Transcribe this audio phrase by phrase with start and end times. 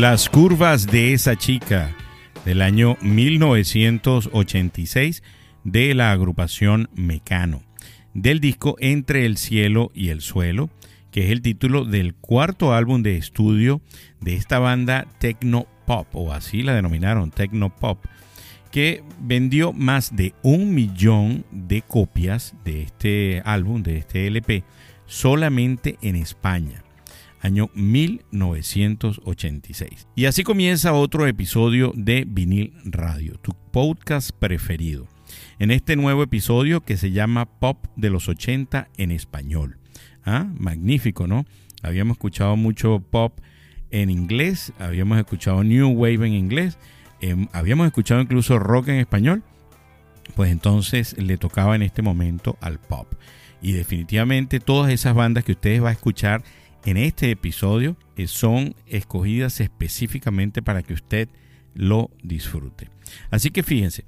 [0.00, 1.94] Las curvas de esa chica
[2.46, 5.22] del año 1986
[5.64, 7.62] de la agrupación Mecano,
[8.14, 10.70] del disco Entre el cielo y el suelo,
[11.10, 13.82] que es el título del cuarto álbum de estudio
[14.22, 18.02] de esta banda Tecno Pop, o así la denominaron Tecno Pop,
[18.70, 24.64] que vendió más de un millón de copias de este álbum, de este LP,
[25.04, 26.84] solamente en España
[27.40, 30.06] año 1986.
[30.14, 35.08] Y así comienza otro episodio de Vinil Radio, tu podcast preferido.
[35.58, 39.78] En este nuevo episodio que se llama Pop de los 80 en español.
[40.24, 40.46] ¿Ah?
[40.58, 41.46] Magnífico, ¿no?
[41.82, 43.40] Habíamos escuchado mucho pop
[43.90, 46.78] en inglés, habíamos escuchado New Wave en inglés,
[47.20, 49.42] em, habíamos escuchado incluso rock en español.
[50.36, 53.12] Pues entonces le tocaba en este momento al pop.
[53.62, 56.42] Y definitivamente todas esas bandas que ustedes van a escuchar
[56.84, 61.28] en este episodio eh, son escogidas específicamente para que usted
[61.74, 62.88] lo disfrute.
[63.30, 64.06] Así que fíjense,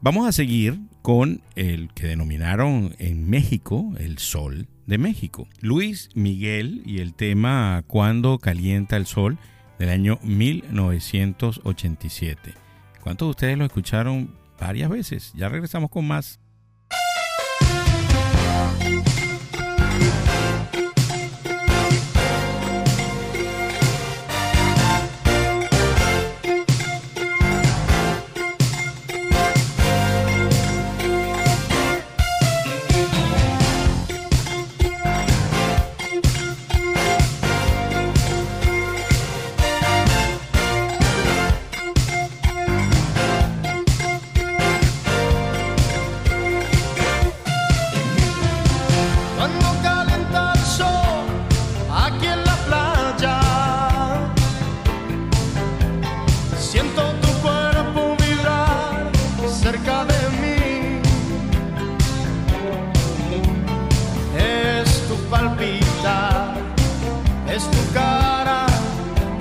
[0.00, 5.48] vamos a seguir con el que denominaron en México el Sol de México.
[5.60, 9.38] Luis Miguel y el tema Cuando calienta el sol
[9.78, 12.52] del año 1987.
[13.00, 15.32] ¿Cuántos de ustedes lo escucharon varias veces?
[15.34, 16.38] Ya regresamos con más.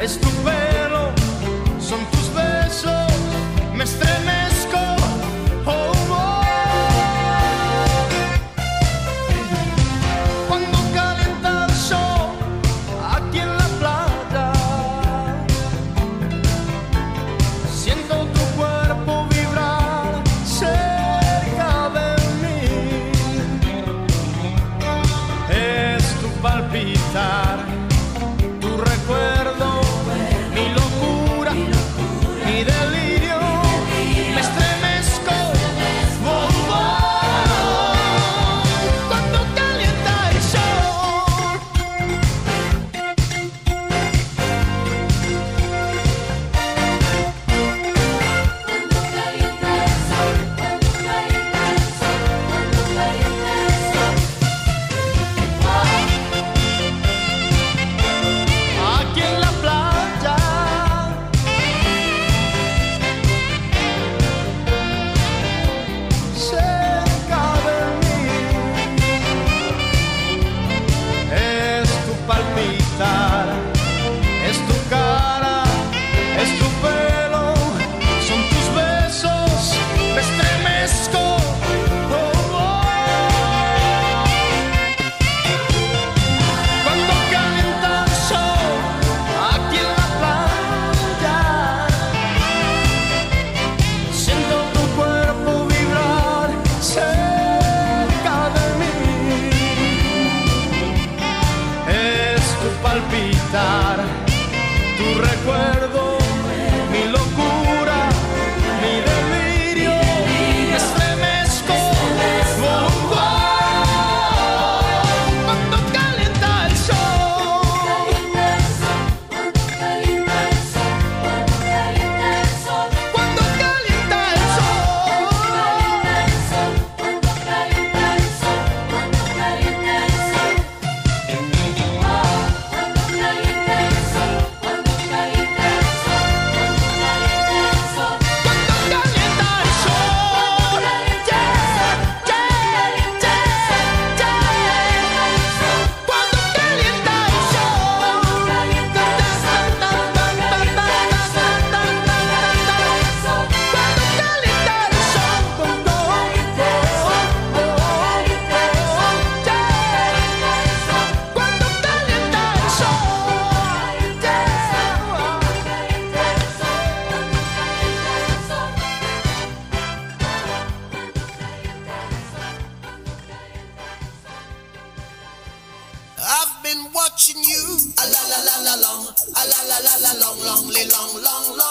[0.01, 0.68] estuve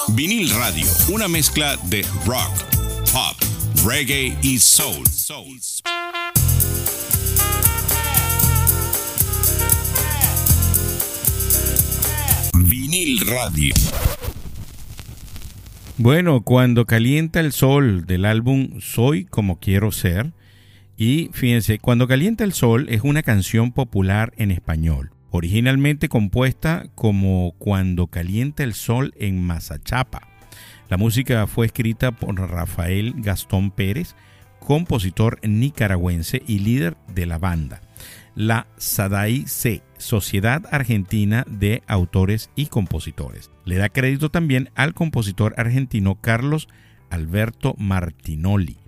[0.09, 2.53] Vinil Radio, una mezcla de rock,
[3.13, 3.37] pop,
[3.87, 5.05] reggae y soul.
[12.55, 13.75] Vinil Radio.
[15.99, 20.33] Bueno, cuando calienta el sol del álbum Soy como quiero ser,
[20.97, 27.55] y fíjense, cuando calienta el sol es una canción popular en español originalmente compuesta como
[27.59, 30.29] Cuando calienta el sol en Mazachapa.
[30.89, 34.15] La música fue escrita por Rafael Gastón Pérez,
[34.59, 37.81] compositor nicaragüense y líder de la banda.
[38.35, 43.51] La SADAI-C, Sociedad Argentina de Autores y Compositores.
[43.65, 46.69] Le da crédito también al compositor argentino Carlos
[47.11, 48.79] Alberto Martinoli.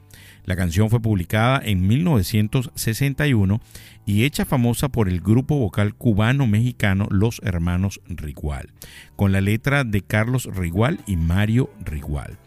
[0.44, 3.60] La canción fue publicada en 1961
[4.06, 8.70] y hecha famosa por el grupo vocal cubano-mexicano Los Hermanos Rigual,
[9.16, 12.38] con la letra de Carlos Rigual y Mario Rigual.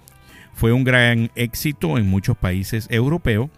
[0.54, 3.50] Fue un gran éxito en muchos países europeos,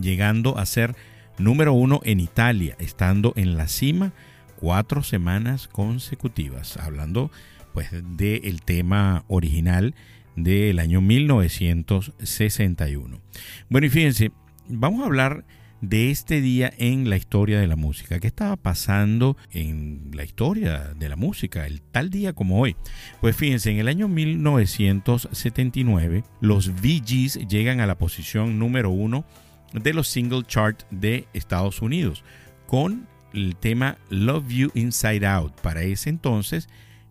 [0.00, 0.94] llegando a ser
[1.38, 4.12] número uno en Italia, estando en la cima
[4.56, 7.30] cuatro semanas consecutivas, hablando
[7.72, 9.94] pues del tema original
[10.42, 13.20] del año 1961.
[13.68, 14.30] Bueno, y fíjense,
[14.68, 15.44] vamos a hablar
[15.80, 18.18] de este día en la historia de la música.
[18.18, 22.74] ¿Qué estaba pasando en la historia de la música el tal día como hoy?
[23.20, 29.24] Pues fíjense, en el año 1979 los VGs llegan a la posición número uno
[29.72, 32.24] de los single chart de Estados Unidos
[32.66, 35.60] con el tema Love You Inside Out.
[35.60, 36.68] Para ese entonces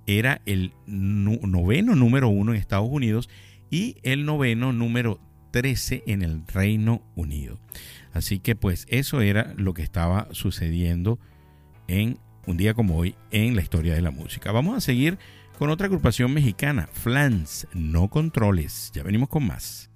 [0.07, 3.29] era el noveno número uno en Estados Unidos
[3.69, 5.19] y el noveno número
[5.51, 7.59] 13 en el Reino Unido.
[8.13, 11.19] Así que pues eso era lo que estaba sucediendo
[11.87, 14.51] en un día como hoy en la historia de la música.
[14.51, 15.19] Vamos a seguir
[15.57, 18.91] con otra agrupación mexicana, Flans, no controles.
[18.93, 19.86] Ya venimos con más.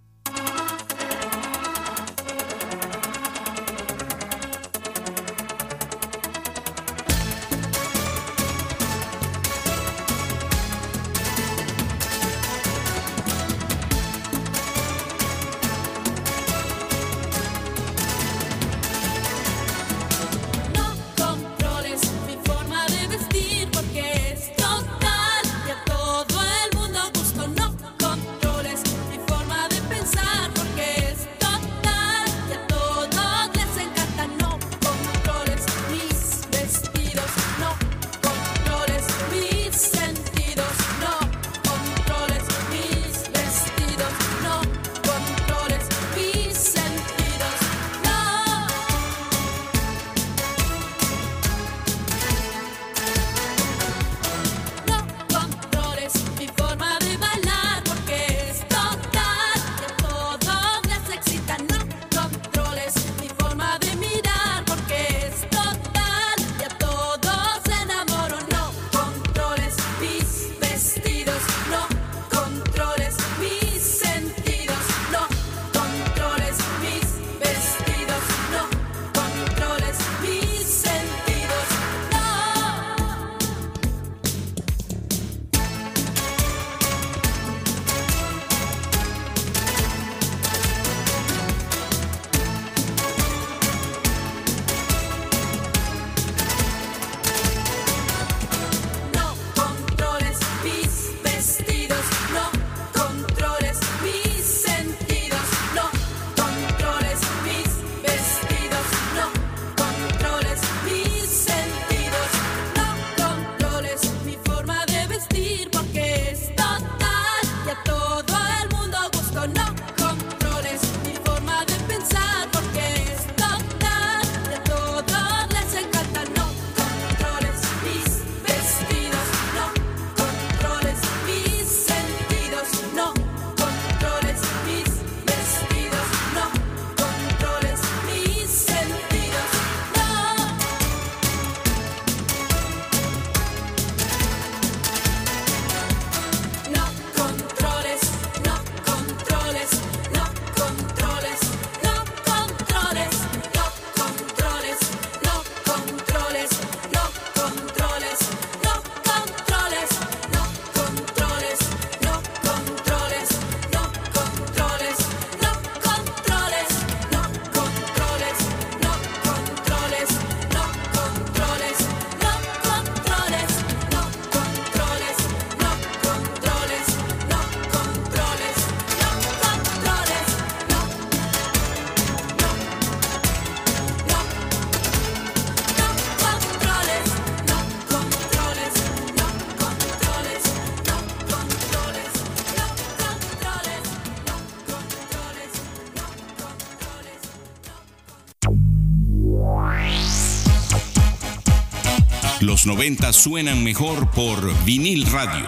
[202.72, 205.46] 90 suenan mejor por vinil radio.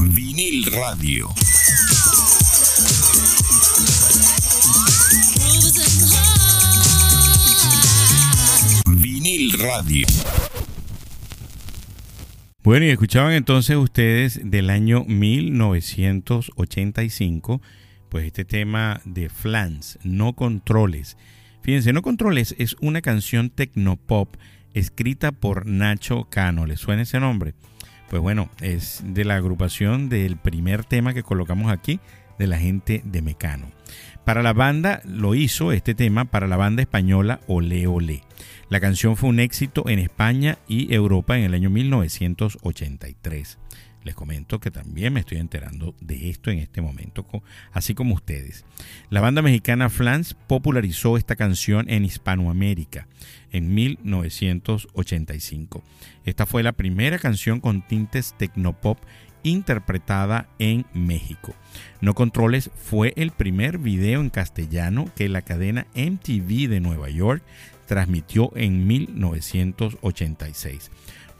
[0.00, 1.28] Vinil radio.
[8.86, 10.06] Vinil radio.
[12.64, 17.60] Bueno, y escuchaban entonces ustedes del año 1985
[18.14, 21.16] pues este tema de Flans, No Controles.
[21.62, 24.36] Fíjense, No Controles es una canción tecnopop
[24.72, 26.64] escrita por Nacho Cano.
[26.64, 27.54] ¿Le suena ese nombre?
[28.08, 31.98] Pues bueno, es de la agrupación del primer tema que colocamos aquí,
[32.38, 33.66] de la gente de Mecano.
[34.24, 38.22] Para la banda lo hizo este tema para la banda española Ole Ole.
[38.68, 43.58] La canción fue un éxito en España y Europa en el año 1983.
[44.04, 47.26] Les comento que también me estoy enterando de esto en este momento,
[47.72, 48.66] así como ustedes.
[49.08, 53.08] La banda mexicana Flans popularizó esta canción en Hispanoamérica
[53.50, 55.82] en 1985.
[56.24, 58.98] Esta fue la primera canción con tintes tecnopop
[59.42, 61.54] interpretada en México.
[62.00, 67.42] No Controles fue el primer video en castellano que la cadena MTV de Nueva York
[67.86, 70.90] transmitió en 1986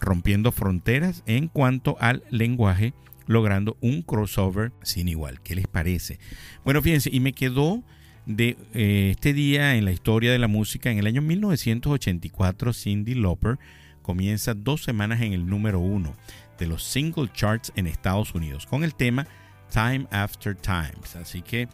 [0.04, 2.94] rompiendo fronteras en cuanto al lenguaje,
[3.26, 5.40] logrando un crossover sin igual.
[5.40, 6.18] ¿Qué les parece?
[6.64, 7.82] Bueno, fíjense, y me quedó
[8.26, 10.90] de eh, este día en la historia de la música.
[10.90, 13.58] En el año 1984, Cindy Lauper
[14.02, 16.14] comienza dos semanas en el número uno
[16.58, 19.26] de los single charts en Estados Unidos con el tema
[19.70, 21.16] Time After Times.
[21.16, 21.68] Así que,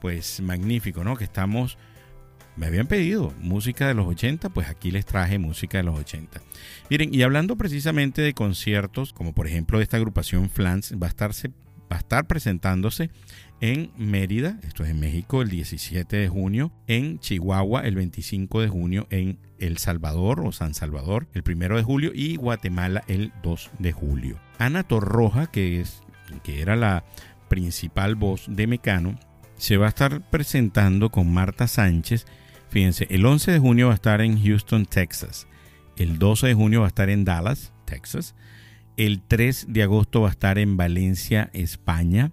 [0.00, 1.16] pues magnífico, ¿no?
[1.16, 1.78] Que estamos
[2.56, 6.40] me habían pedido música de los 80, pues aquí les traje música de los 80.
[6.90, 11.26] Miren, y hablando precisamente de conciertos, como por ejemplo esta agrupación Flans, va a,
[11.90, 13.10] va a estar presentándose
[13.60, 18.68] en Mérida, esto es en México, el 17 de junio, en Chihuahua el 25 de
[18.68, 23.70] junio, en El Salvador o San Salvador el 1 de julio y Guatemala el 2
[23.78, 24.38] de julio.
[24.58, 26.02] Ana Torroja, que, es,
[26.42, 27.04] que era la
[27.48, 29.18] principal voz de Mecano,
[29.56, 32.26] se va a estar presentando con Marta Sánchez
[32.70, 35.46] Fíjense, el 11 de junio va a estar en Houston, Texas.
[35.96, 38.34] El 12 de junio va a estar en Dallas, Texas.
[38.96, 42.32] El 3 de agosto va a estar en Valencia, España.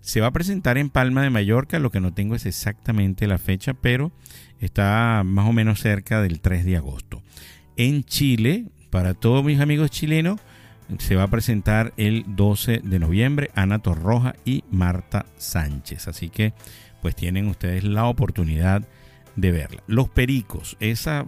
[0.00, 3.38] Se va a presentar en Palma de Mallorca, lo que no tengo es exactamente la
[3.38, 4.12] fecha, pero
[4.60, 7.22] está más o menos cerca del 3 de agosto.
[7.76, 10.40] En Chile, para todos mis amigos chilenos,
[10.98, 16.08] se va a presentar el 12 de noviembre Ana Torroja y Marta Sánchez.
[16.08, 16.52] Así que
[17.00, 18.86] pues tienen ustedes la oportunidad de
[19.36, 19.82] verla.
[19.86, 21.26] Los Pericos, esa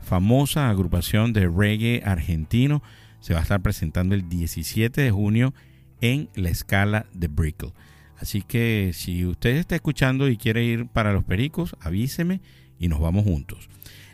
[0.00, 2.82] famosa agrupación de reggae argentino,
[3.20, 5.54] se va a estar presentando el 17 de junio
[6.00, 7.72] en la escala de Brickell.
[8.18, 12.40] Así que si usted está escuchando y quiere ir para los Pericos, avíseme
[12.78, 13.68] y nos vamos juntos.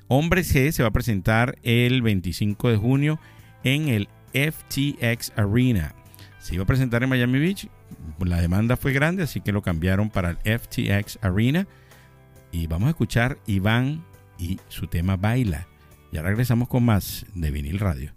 [0.08, 3.18] Hombre G se va a presentar el 25 de junio
[3.62, 5.94] en el FTX Arena.
[6.38, 7.68] Se iba a presentar en Miami Beach,
[8.18, 11.66] la demanda fue grande, así que lo cambiaron para el FTX Arena
[12.54, 14.04] y vamos a escuchar Iván
[14.38, 15.66] y su tema Baila.
[16.12, 18.12] Ya regresamos con más de vinil radio.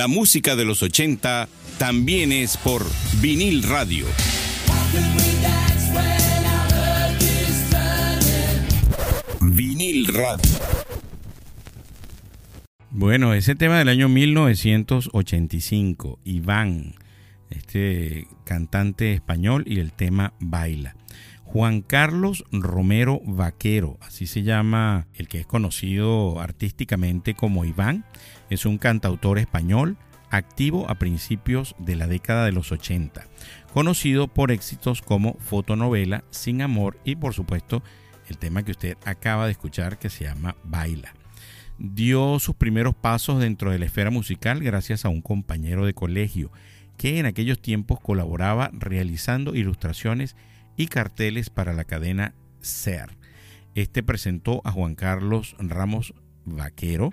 [0.00, 2.86] La música de los 80 también es por
[3.20, 4.06] vinil radio.
[9.42, 10.50] Vinil radio.
[12.88, 16.94] Bueno, ese tema del año 1985, Iván,
[17.50, 20.96] este cantante español y el tema Baila.
[21.52, 28.04] Juan Carlos Romero Vaquero, así se llama el que es conocido artísticamente como Iván,
[28.50, 29.96] es un cantautor español
[30.30, 33.26] activo a principios de la década de los 80,
[33.74, 37.82] conocido por éxitos como Fotonovela, Sin Amor y por supuesto
[38.28, 41.14] el tema que usted acaba de escuchar que se llama Baila.
[41.78, 46.52] Dio sus primeros pasos dentro de la esfera musical gracias a un compañero de colegio
[46.96, 50.36] que en aquellos tiempos colaboraba realizando ilustraciones
[50.80, 53.10] y carteles para la cadena SER.
[53.74, 56.14] Este presentó a Juan Carlos Ramos
[56.46, 57.10] Vaquero,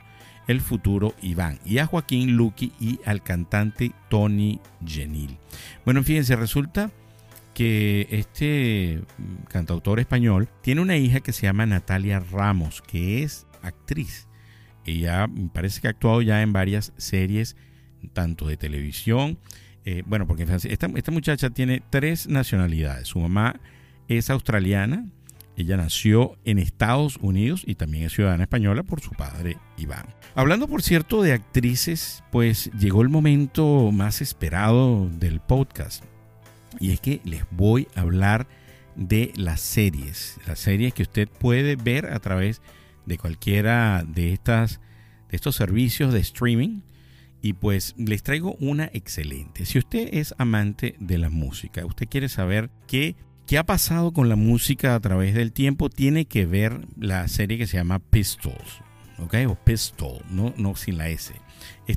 [0.47, 5.37] el futuro Iván, y a Joaquín Luqui y al cantante Tony Genil.
[5.83, 6.91] Bueno, fíjense, resulta
[7.53, 9.01] que este
[9.49, 14.29] cantautor español tiene una hija que se llama Natalia Ramos, que es actriz.
[14.85, 17.57] Ella parece que ha actuado ya en varias series,
[18.13, 19.37] tanto de televisión,
[19.89, 23.07] eh, bueno, porque esta, esta muchacha tiene tres nacionalidades.
[23.07, 23.61] Su mamá
[24.09, 25.05] es australiana,
[25.55, 30.07] ella nació en Estados Unidos y también es ciudadana española por su padre Iván.
[30.35, 36.03] Hablando, por cierto, de actrices, pues llegó el momento más esperado del podcast.
[36.81, 38.45] Y es que les voy a hablar
[38.97, 40.37] de las series.
[40.45, 42.61] Las series que usted puede ver a través
[43.05, 44.81] de cualquiera de, estas,
[45.29, 46.81] de estos servicios de streaming
[47.41, 49.65] y pues les traigo una excelente.
[49.65, 54.29] Si usted es amante de la música, usted quiere saber qué, qué ha pasado con
[54.29, 58.81] la música a través del tiempo, tiene que ver la serie que se llama Pistols.
[59.19, 59.35] ¿ok?
[59.47, 61.33] O Pistol, no, no sin la S.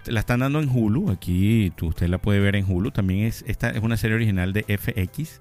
[0.07, 2.90] La están dando en Hulu, aquí usted la puede ver en Hulu.
[2.90, 5.40] También es, esta es una serie original de FX,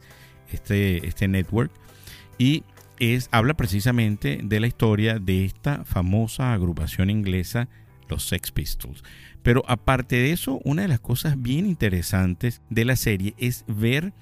[0.51, 1.71] este, este network.
[2.37, 2.63] Y
[2.99, 7.69] es, habla precisamente de la historia de esta famosa agrupación inglesa,
[8.07, 9.03] los Sex Pistols.
[9.43, 14.13] Pero aparte de eso, una de las cosas bien interesantes de la serie es ver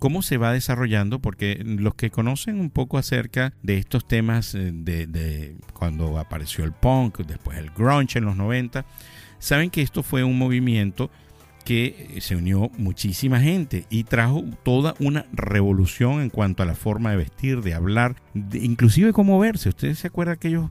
[0.00, 4.72] cómo se va desarrollando, porque los que conocen un poco acerca de estos temas eh,
[4.72, 8.86] de, cuando apareció el punk, después el grunge en los 90,
[9.38, 11.10] saben que esto fue un movimiento
[11.64, 17.10] que se unió muchísima gente y trajo toda una revolución en cuanto a la forma
[17.10, 18.16] de vestir, de hablar,
[18.54, 19.68] inclusive cómo verse.
[19.68, 20.70] Ustedes se acuerdan aquellos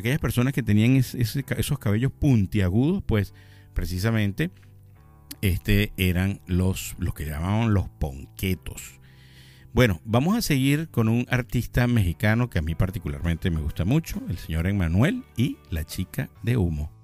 [0.00, 3.34] aquellas personas que tenían esos cabellos puntiagudos, pues
[3.74, 4.50] precisamente
[5.42, 9.00] este eran los, los que llamaban los ponquetos.
[9.72, 14.20] Bueno, vamos a seguir con un artista mexicano que a mí particularmente me gusta mucho,
[14.28, 16.99] el señor Emanuel y la chica de humo.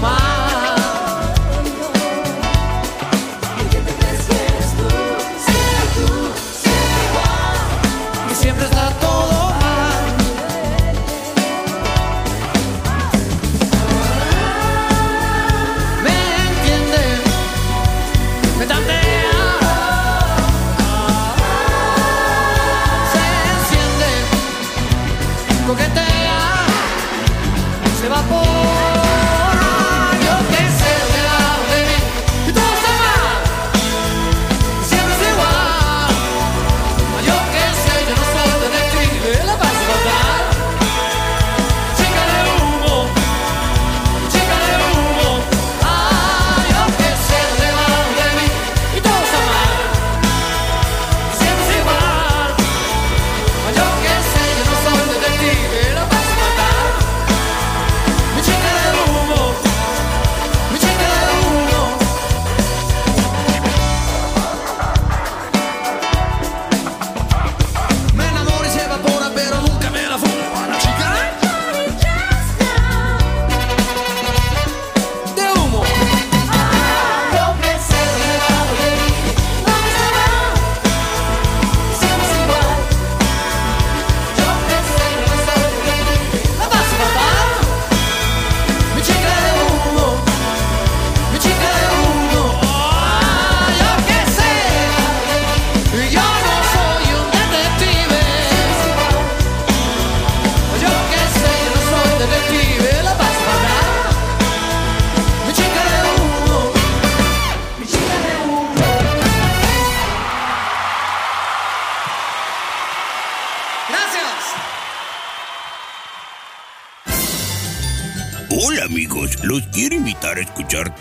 [0.00, 0.29] Todo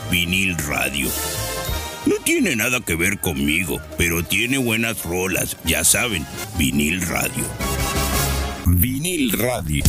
[0.09, 1.07] vinil radio.
[2.07, 6.25] No tiene nada que ver conmigo, pero tiene buenas rolas, ya saben,
[6.57, 7.43] vinil radio.
[8.65, 9.83] Vinil radio.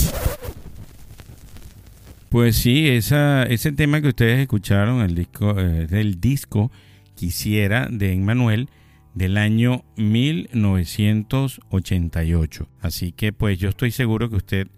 [2.29, 6.71] Pues sí, esa, ese tema que ustedes escucharon, el disco, eh, del disco
[7.14, 8.69] Quisiera de Emmanuel
[9.14, 12.69] del año 1988.
[12.83, 14.69] Así que pues yo estoy seguro que usted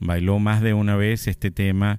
[0.00, 1.98] bailó más de una vez este tema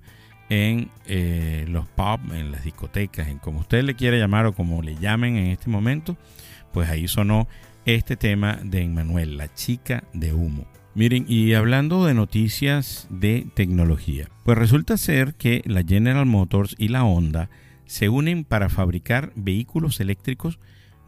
[0.52, 4.82] en eh, los pubs, en las discotecas, en como usted le quiera llamar o como
[4.82, 6.18] le llamen en este momento,
[6.74, 7.48] pues ahí sonó
[7.86, 10.66] este tema de Emmanuel, la chica de humo.
[10.94, 16.90] Miren, y hablando de noticias de tecnología, pues resulta ser que la General Motors y
[16.90, 17.50] la Honda
[17.86, 20.60] se unen para fabricar vehículos eléctricos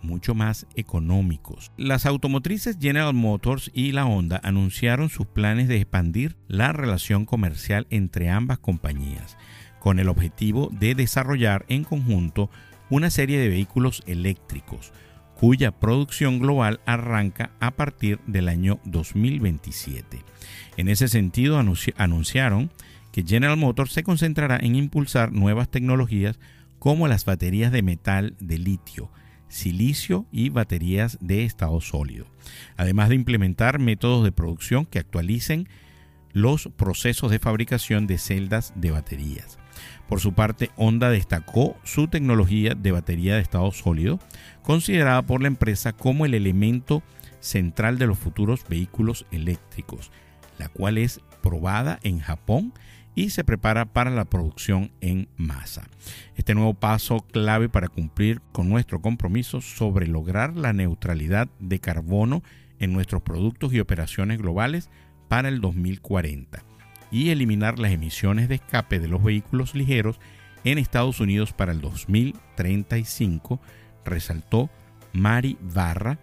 [0.03, 1.71] mucho más económicos.
[1.77, 7.87] Las automotrices General Motors y la Honda anunciaron sus planes de expandir la relación comercial
[7.89, 9.37] entre ambas compañías,
[9.79, 12.49] con el objetivo de desarrollar en conjunto
[12.89, 14.93] una serie de vehículos eléctricos,
[15.35, 20.23] cuya producción global arranca a partir del año 2027.
[20.77, 22.71] En ese sentido, anunci anunciaron
[23.11, 26.39] que General Motors se concentrará en impulsar nuevas tecnologías
[26.79, 29.09] como las baterías de metal de litio,
[29.53, 32.25] silicio y baterías de estado sólido,
[32.75, 35.69] además de implementar métodos de producción que actualicen
[36.31, 39.59] los procesos de fabricación de celdas de baterías.
[40.09, 44.19] Por su parte, Honda destacó su tecnología de batería de estado sólido,
[44.63, 47.03] considerada por la empresa como el elemento
[47.39, 50.11] central de los futuros vehículos eléctricos,
[50.57, 52.73] la cual es probada en Japón
[53.15, 55.87] y se prepara para la producción en masa.
[56.35, 62.43] Este nuevo paso clave para cumplir con nuestro compromiso sobre lograr la neutralidad de carbono
[62.79, 64.89] en nuestros productos y operaciones globales
[65.27, 66.63] para el 2040
[67.11, 70.19] y eliminar las emisiones de escape de los vehículos ligeros
[70.63, 73.61] en Estados Unidos para el 2035,
[74.05, 74.69] resaltó
[75.11, 76.19] Mari Barra,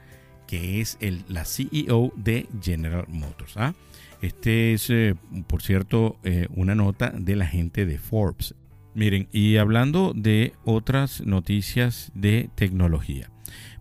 [0.46, 0.98] que es
[1.29, 3.57] la CEO de General Motors.
[3.57, 3.74] ¿ah?
[4.20, 5.14] Este es, eh,
[5.46, 8.54] por cierto, eh, una nota de la gente de Forbes.
[8.94, 13.30] Miren, y hablando de otras noticias de tecnología,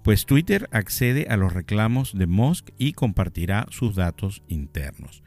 [0.04, 5.24] pues Twitter accede a los reclamos de Musk y compartirá sus datos internos.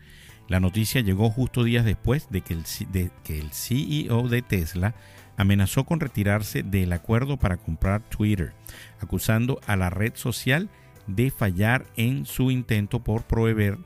[0.48, 4.94] La noticia llegó justo días después de que, el, de que el CEO de Tesla
[5.37, 8.53] amenazó con retirarse del acuerdo para comprar Twitter,
[9.01, 10.70] acusando a la red social
[11.07, 13.79] de fallar en su intento por proveer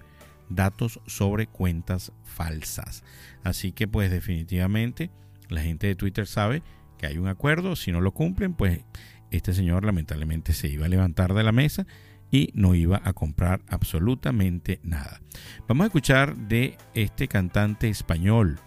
[0.49, 3.05] datos sobre cuentas falsas.
[3.45, 5.11] Así que pues definitivamente
[5.49, 6.63] la gente de Twitter sabe
[6.99, 8.85] que hay un acuerdo, si no lo cumplen pues
[9.31, 11.87] este señor lamentablemente se iba a levantar de la mesa
[12.31, 15.21] y no iba a comprar absolutamente nada.
[15.69, 18.59] Vamos a escuchar de este cantante español,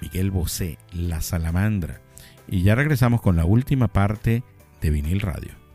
[0.00, 2.00] Miguel Bosé, La Salamandra,
[2.46, 4.42] y ya regresamos con la última parte
[4.80, 5.67] de Vinil Radio.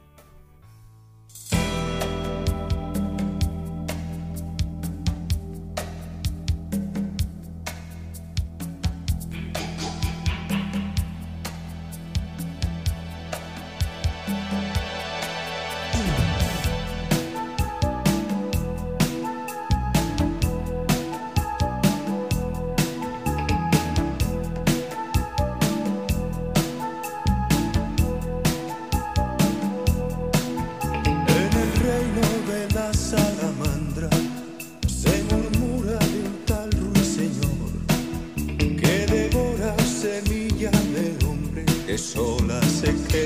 [43.15, 43.19] Y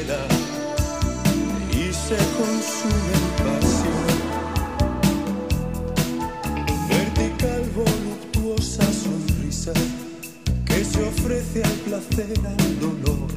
[1.94, 4.18] se consume en pasión.
[6.90, 9.72] Vertical, voluptuosa sonrisa
[10.66, 13.30] que se ofrece al placer, al dolor.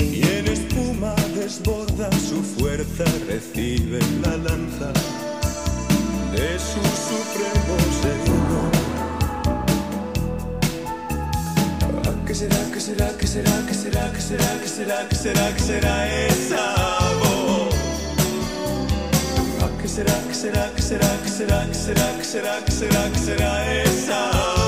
[0.00, 4.92] Y en espuma desborda su fuerza, recibe la lanza
[6.32, 8.31] de su supremo señor.
[12.42, 16.26] será, que será, que será, que será, que será, que será, que será, que será
[16.26, 16.74] esa
[17.20, 17.74] voz?
[19.80, 23.18] ¿Qué será, que será, que será, que será, que será, que será, que será, que
[23.18, 24.61] será esa voz?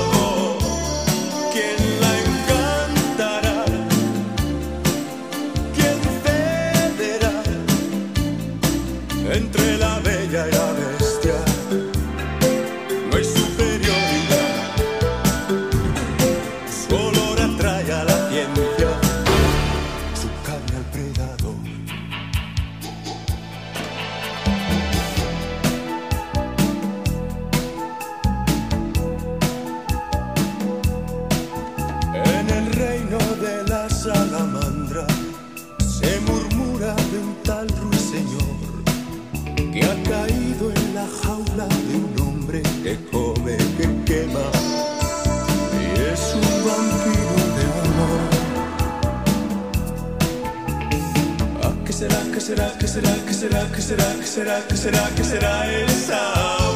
[53.75, 56.17] Qué será, qué será, qué será, qué será, será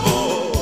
[0.04, 0.58] voz?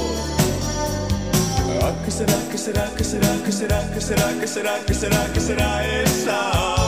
[1.83, 5.33] Ah, ¿Qué será, qué será, qué será, qué será, qué será, qué será, qué será,
[5.33, 6.86] qué será esa voz?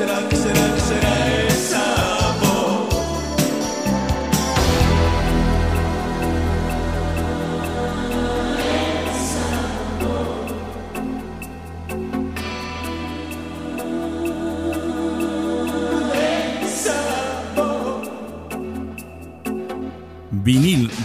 [0.00, 0.69] será que será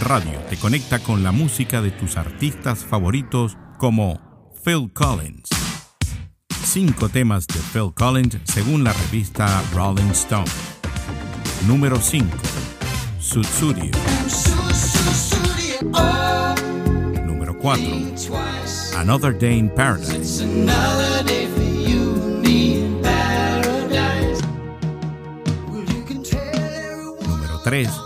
[0.06, 4.20] Radio te conecta con la música de tus artistas favoritos como
[4.64, 5.48] Phil Collins.
[6.64, 10.46] Cinco temas de Phil Collins según la revista Rolling Stone.
[11.66, 12.28] Número 5.
[13.18, 13.90] Sutsurio.
[17.24, 17.84] Número 4.
[18.98, 20.46] Another Day in Paradise.
[27.26, 28.05] Número 3.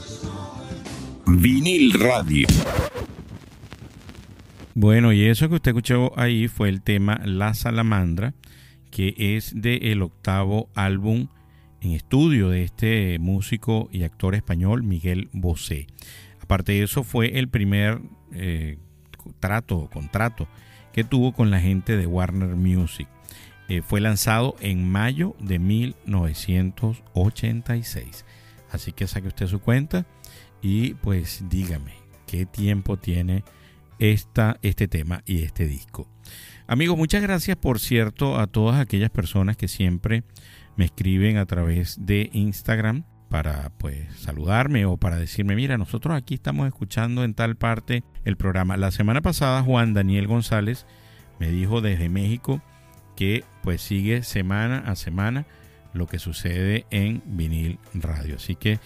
[1.39, 2.47] Vinil Radio.
[4.73, 8.33] Bueno, y eso que usted escuchó ahí fue el tema La Salamandra,
[8.89, 11.27] que es del octavo álbum
[11.79, 15.87] en estudio de este músico y actor español Miguel Bosé.
[16.41, 18.01] Aparte de eso, fue el primer
[18.33, 18.77] eh,
[19.39, 20.47] trato o contrato
[20.91, 23.07] que tuvo con la gente de Warner Music.
[23.69, 28.25] Eh, fue lanzado en mayo de 1986.
[28.71, 30.05] Así que saque usted su cuenta
[30.61, 31.93] y pues dígame
[32.27, 33.43] qué tiempo tiene
[33.99, 36.07] esta, este tema y este disco.
[36.67, 40.23] Amigos, muchas gracias por cierto a todas aquellas personas que siempre
[40.75, 46.33] me escriben a través de Instagram para pues saludarme o para decirme, mira, nosotros aquí
[46.33, 48.77] estamos escuchando en tal parte el programa.
[48.77, 50.85] La semana pasada Juan Daniel González
[51.39, 52.61] me dijo desde México
[53.15, 55.45] que pues sigue semana a semana
[55.93, 58.35] lo que sucede en vinil radio.
[58.35, 58.79] Así que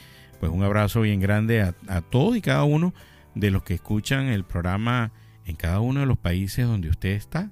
[0.46, 2.94] pues un abrazo bien grande a, a todos y cada uno
[3.34, 5.12] de los que escuchan el programa
[5.44, 7.50] en cada uno de los países donde usted está.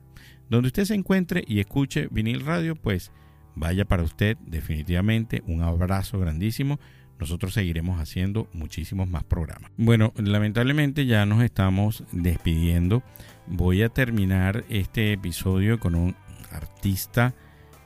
[0.47, 3.11] Donde usted se encuentre y escuche vinil radio, pues
[3.55, 6.79] vaya para usted definitivamente un abrazo grandísimo.
[7.19, 9.71] Nosotros seguiremos haciendo muchísimos más programas.
[9.75, 13.01] Bueno, lamentablemente ya nos estamos despidiendo.
[13.47, 16.15] Voy a terminar este episodio con un
[16.51, 17.33] artista,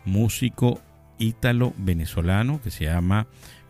[0.03, 0.81] músico
[1.17, 3.27] ítalo venezolano que se llama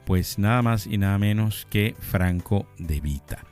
[0.07, 3.43] pues nada más y nada menos que Franco De Vita.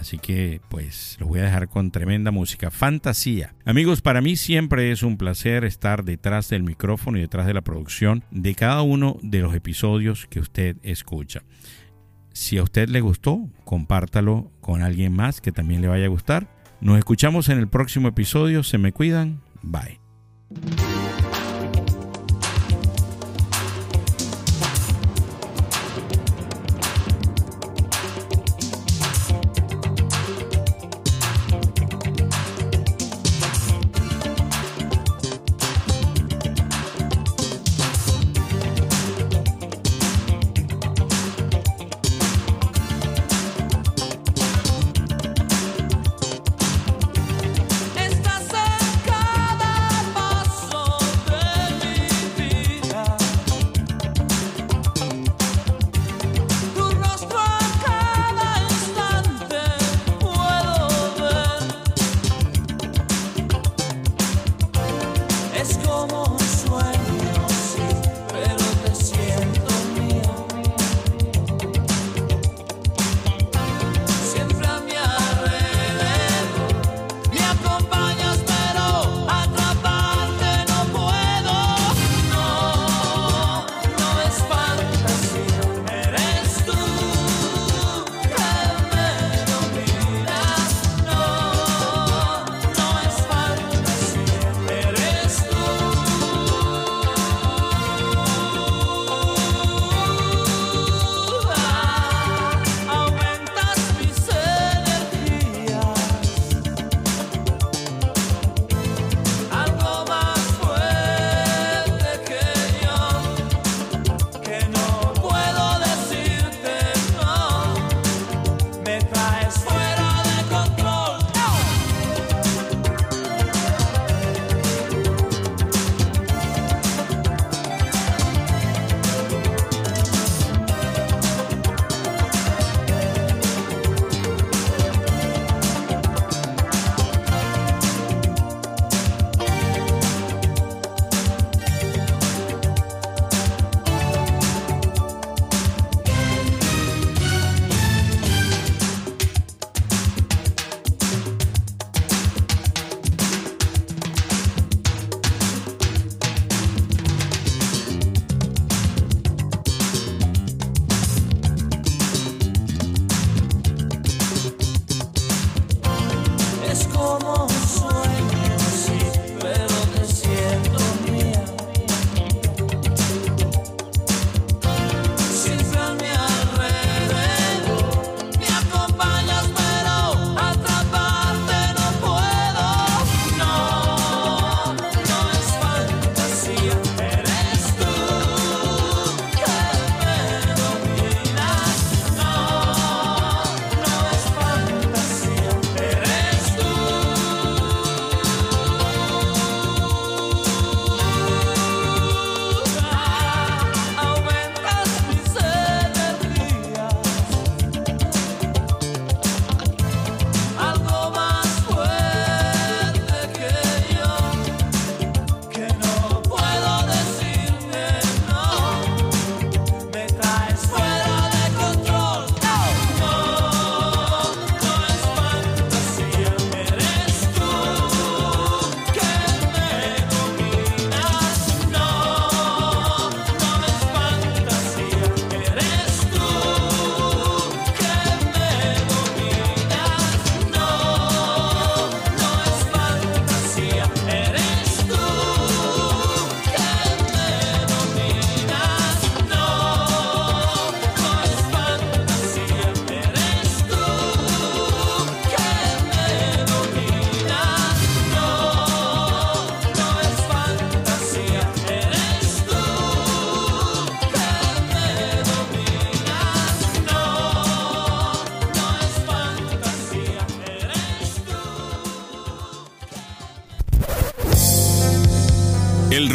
[0.00, 2.70] Así que pues los voy a dejar con tremenda música.
[2.70, 3.54] Fantasía.
[3.66, 7.60] Amigos, para mí siempre es un placer estar detrás del micrófono y detrás de la
[7.60, 11.42] producción de cada uno de los episodios que usted escucha.
[12.32, 16.48] Si a usted le gustó, compártalo con alguien más que también le vaya a gustar.
[16.80, 18.62] Nos escuchamos en el próximo episodio.
[18.62, 19.42] Se me cuidan.
[19.60, 20.00] Bye.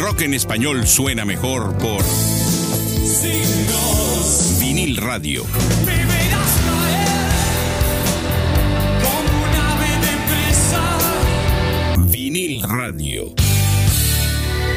[0.04, 2.02] Rock en español suena mejor por
[3.02, 5.46] Signos, Vinil Radio.
[5.86, 7.08] me verás caer
[9.00, 10.82] como un ave de presa.
[12.10, 13.34] Vinil Radio.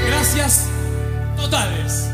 [0.07, 0.69] Gracias
[1.35, 2.09] totales.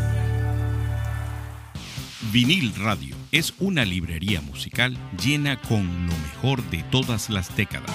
[2.32, 7.92] Vinil Radio es una librería musical llena con lo mejor de todas las décadas.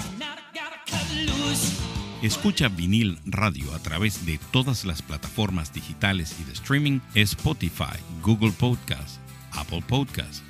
[2.21, 8.51] Escucha vinil radio a través de todas las plataformas digitales y de streaming, Spotify, Google
[8.51, 9.21] Podcast,
[9.53, 10.43] Apple Podcast,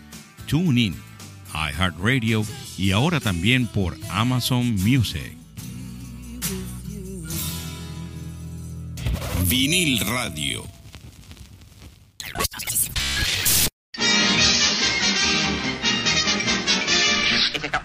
[0.47, 0.95] TuneIn,
[1.53, 2.43] iHeartRadio
[2.75, 5.37] y ahora también por Amazon Music.
[9.45, 10.65] Vinil Radio.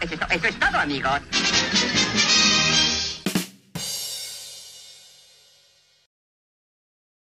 [0.01, 1.21] Es, eso es todo, amigos.